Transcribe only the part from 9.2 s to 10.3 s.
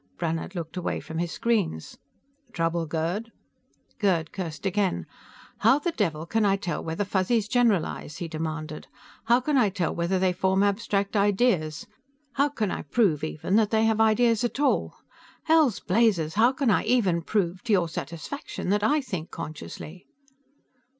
"How can I tell whether